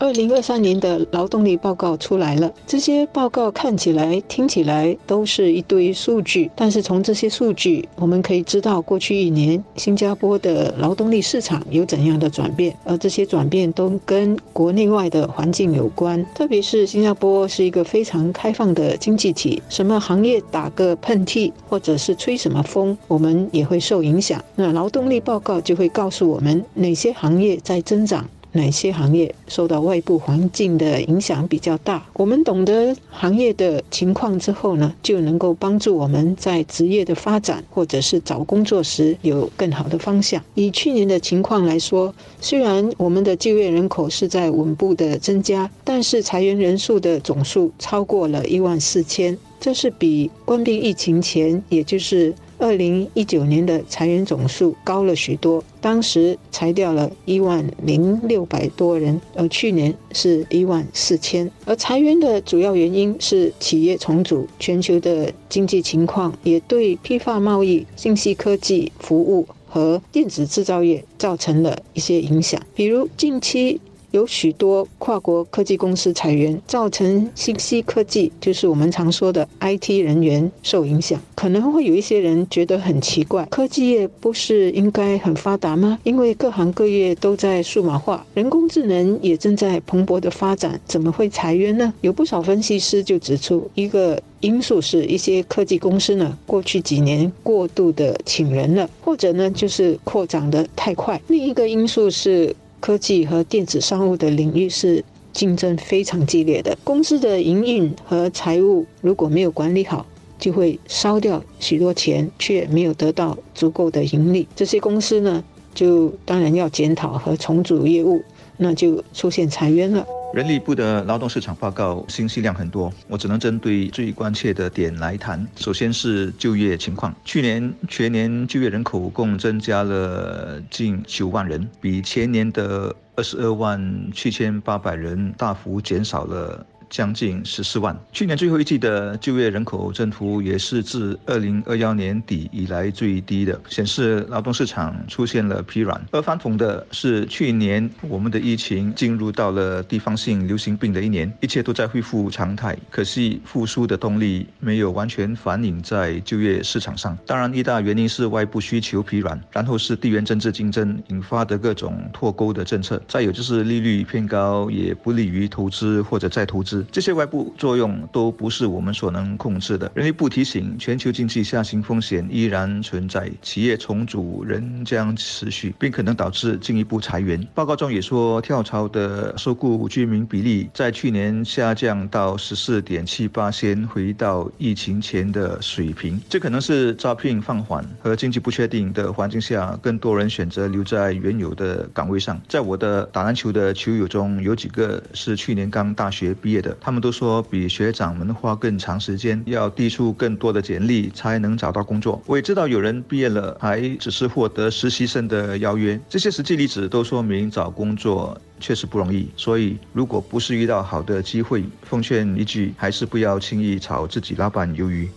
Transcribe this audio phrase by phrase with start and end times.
[0.00, 16.24] 二零二三年的劳动力报告出来了，这些报告看起来、听起来都是一堆数据，但是从这些数据，我们可以知道过去一年新加坡的劳动力市场有怎样的转变，而这些转变都跟国内外的环境有关。
[16.32, 24.40] 特别是新加坡是一个非常开放的经济体，什么行业打个喷嚏或者是吹什么风，我们也会受影响。
[24.54, 28.24] 那劳动力报告就会告诉我们哪些行业在增长。
[28.52, 32.06] 哪些行业受到外部环境的影响比较大？
[32.14, 40.42] 我们懂得行业的情况之后呢，就能够帮助我们在职业的发展或者是找工作时有更好的方向。
[40.54, 52.34] 以去年的情况来说，虽然我们的就业人口是在稳步的增加，但是裁员人数的总数超过了一万四千，这是比关闭疫情前，也就是。
[52.58, 61.50] 二零一九年的裁员总数高了许多，当时裁掉了一万零六百多人，而去年是一万四千。
[61.64, 73.80] 而裁员的主要原因是企业重组，全球的经济情况也对批发贸易、信息科技服务和电子制造业造成了一些影响，比如近期。
[74.12, 81.20] 有许多跨国科技公司裁员，造成信息科技，就是我们常说的 IT 人员受影响。
[81.34, 85.98] 可能会有一些人觉得很奇怪，科技业不是应该很发达吗？
[86.04, 91.92] 因为各行各业都在数码化，人工智能也正在蓬勃的发展，怎么会裁员呢？
[92.00, 101.20] 有不少分析师就指出，一个因素是一些科技公司呢，过去几年过度的请人了，或者呢就是扩张的太快。
[101.28, 102.56] 另一个因素是。
[102.80, 110.06] 科技和电子商务的领域是竞争非常激烈的，公司的营运和财务如果没有管理好，
[110.38, 114.46] 就会烧掉许多钱，却没有得到足够的盈利。
[114.56, 115.42] 这些公司呢，
[115.74, 118.22] 就当然要检讨和重组业务，
[118.56, 120.06] 那就出现裁员了。
[120.34, 125.44] 人力部的劳动市场报告信息量很多，我只能针对最关切的点来谈。
[125.56, 136.64] 首先是就业情况，去年全年就业人口共增加了近九万人，比前年的二十二万七千八百人大幅减少了。
[136.88, 137.96] 将近十四万。
[138.12, 146.00] 去年最后一季的就业人口增幅也是自二零二幺年底以来最低的，显示劳动市场出现了疲软。
[146.10, 152.76] 而反讽的是，去年我们的疫情进入到了地方性流行病的一年，一切都在恢复常态。
[152.90, 157.16] 可惜复苏的动力没有完全反映在就业市场上。
[157.26, 166.77] 当然，一大原因是外部需求疲软，然后是地缘政治竞争引发的各种脱钩的政策，再有就是利率偏高，也不利于投资或者再投资。
[166.90, 169.90] 这些外部作用都不是我们所能控制的。
[169.94, 177.42] 人力部提醒，全球经济下行风险依然存在，企业重组仍将持续，并可能导致进一步裁员。
[177.54, 186.20] 报告中也说，跳槽的受雇居民比例在去年下降到十四点七八先回到疫情前的水平。
[186.28, 192.40] 这可能是招聘放缓和经济不确定的环境下，更多人选择留在原有的岗位上。
[192.48, 202.20] 在我的打篮球的球友中，有几个是去年刚大学毕业的他们都说比学长们花更长时间，要递出更多的简历才能找到工作。
[202.26, 209.28] 我也知道有人毕业了还只是获得实习生的邀约，这些实际例子都说明找工作确实不容易。
[209.36, 215.08] 所以，如果不是遇到好的机会，奉劝一句，还是不要轻易炒自己老板鱿鱼。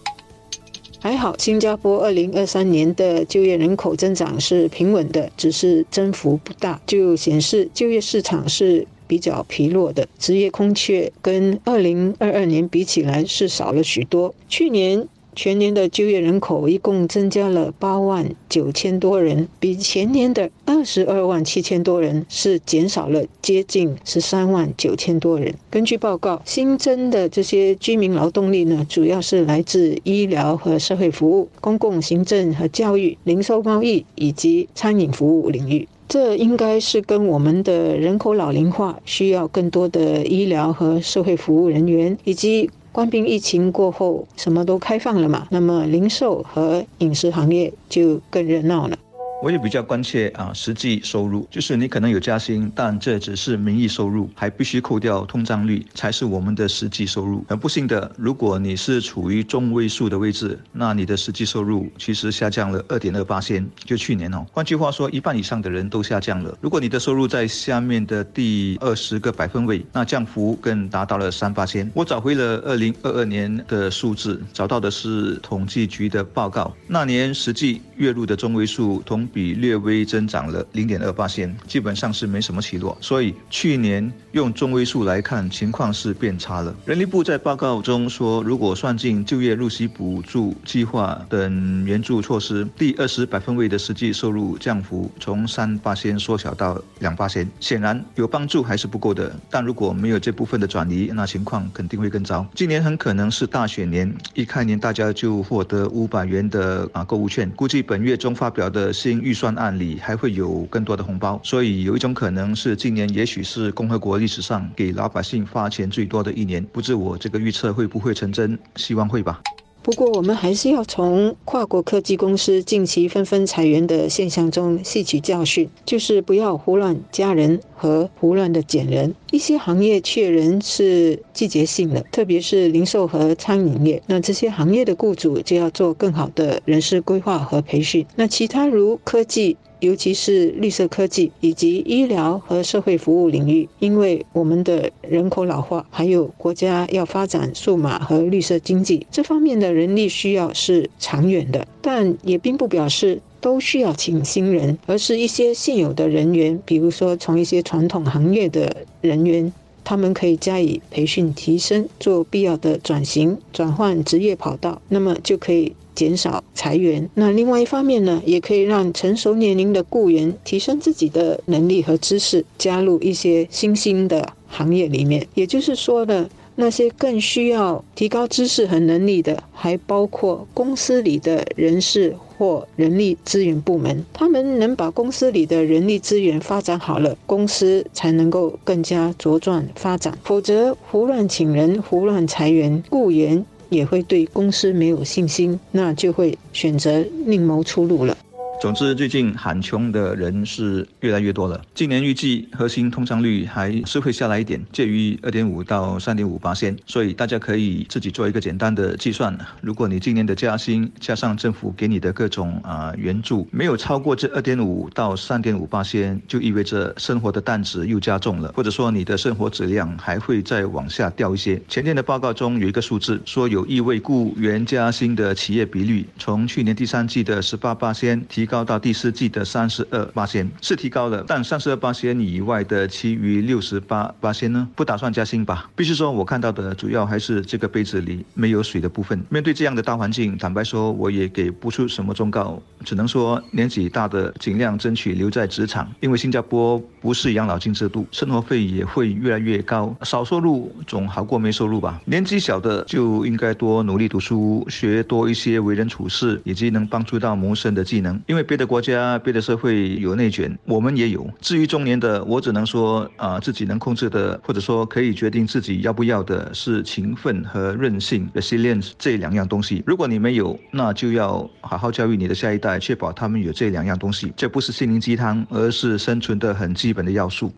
[1.00, 8.88] 还好，新加坡二零二三年的就业人口增长是平稳的，只是增幅不大，就显示就业市场是。
[9.12, 14.34] 比较疲弱的职业空缺，跟二零二二年比起来是少了许多。
[14.48, 15.06] 去年
[15.36, 25.54] 全年的就业人口一共增加了八万九千多人，比前年的二十二万七千多人是减少了接近十三万九千多人。
[25.70, 35.90] 根据报告，新增的这些居民劳动力呢，主要是来自医疗和社会服务、公共行政和教育、零售贸易以及餐饮服务领域。
[36.12, 48.98] 这应该是跟我们的人口老龄化需要更多的医疗和社会服务人员，以及官兵疫情过后什么都开放了嘛，那么零售和饮食行业就更热闹了。
[49.42, 57.44] 我也比较关切啊，实际收入就是你可能有加薪，但这只是名义收入，还必须扣掉通胀率才是我们的实际收入。
[57.50, 64.46] 很不幸的，如果你是处于中位数的位置，那你的实际收入其实下降了二点二八仙，就去年哦。
[64.52, 66.56] 换句话说，一半以上的人都下降了。
[66.62, 71.90] 如果你的收入在下面的第二十个百分位，那降幅更达到了三八仙。
[71.96, 79.28] 我找回了二零二二年的数字，找到的是统计局的报告，那年实际月入的中位数同。
[79.34, 82.98] 比略微增长了零点二八线，基本上是没什么起落。
[83.00, 86.76] 所以去年用中位数来看，情况是变差了。
[86.86, 99.34] 人力部在报告中说，如果算进就业入息补助计划等援助措施，第二十百分位的实际收入降幅从三八线缩小到两八线，显然有帮助还是不够的。
[99.50, 102.46] 但如果没有这部分的转移，那情况肯定会更糟。
[102.54, 109.21] 今年很可能是大选年，一开年大家就获得五百元的啊购物券，估计本月中发表的新。
[109.22, 116.66] 预算案里还会有更多的红包，所以有一种可能是今年也许是共和国历史上给老百姓发钱最多的一年。
[116.72, 118.58] 不知我这个预测会不会成真？
[118.76, 119.42] 希望会吧。
[119.84, 129.16] 不过，我们还是要从跨国科技公司近期纷纷裁员的现象中吸取教训，就是不要胡乱加人和胡乱的减人。
[129.32, 138.06] 一些行业缺人是季节性的，特别是零售和餐饮业，那这些行业的雇主就要做更好的人事规划和培训。
[138.16, 139.58] 那其他如科技。
[139.82, 159.52] 尤其是绿色科技以及医疗和社会服务领域，因为我们的人口老化，还有国家要发展数码和绿色经济，这方面的人力需要是长远的，但也并不表示都需要请新人，而是一些现有的人员，比如说从一些传统行业的人员，
[159.84, 165.76] 他们可以加以培训提升，做必要的转型转换职业跑道，那么就可以。
[165.94, 175.28] 减少裁员，那另外一方面呢，也可以让成熟年龄的雇员提升自己的能力和知识，加入一些新兴的行业里面。
[175.36, 184.04] 也就是说呢，那些更需要提高知识和能力的，还包括公司里的人事或人力资源部门。
[184.12, 190.18] 他们能把公司里的人力资源发展好了，公司才能够更加茁壮发展。
[190.24, 193.46] 否则，胡乱请人、胡乱裁员，雇员。
[193.70, 198.18] 也会对公司没有信心，那就会选择另谋出路了。
[198.62, 201.60] 总之，最近喊穷的人是越来越多了。
[201.74, 206.78] 今年预计核心通胀率还是会下来一点，介于二点五到三点五八仙。
[206.86, 209.36] 所以大家可以自己做一个简单的计算。
[209.62, 221.60] 如果你今年的加薪加上政府给你的各种啊援助没有超过这二点五到三点五八仙，就意味着生活的担子又加重了，或者说你的生活质量还会再往下掉一些。
[221.68, 228.51] 前天的报告中有一个数字说，有意为雇员加薪的企业比率从去年第三季的十八八仙提。
[228.52, 235.70] 高到第四季的三十二八仙是提高了，但三十二八仙以外的其余六十八八仙呢，不打算加薪吧？
[235.74, 239.24] 必须说，我看到的主要还是这个杯子里没有水的部分。
[239.30, 252.00] 面对这样的大环境，坦白说，我也给不出什么忠告，只能说年纪大的尽量争取留在职场，因为新加坡不是养老金制度，生活费也会越来越高，少收入总好过没收入吧。
[252.06, 258.42] 年纪小的就应该多努力读书，学多一些为人处事以及能帮助到谋生的技能，因为。
[258.52, 261.26] 别的国家、别的社会有内卷，我们也有。
[261.40, 269.82] 至于中年的，我只能说啊，自己能控制的，或者说可以决定自己要不要的，是勤奋和韧性 （resilience） 这两样东西。
[269.86, 274.32] 如果你没有，那就要好好教育你的下一代，来确保他们有这两样东西。
[274.36, 277.54] 这不是心灵鸡汤，而是生存的很基本的要素。